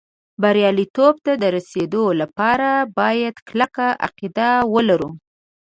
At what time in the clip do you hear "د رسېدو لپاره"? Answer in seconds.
1.41-2.69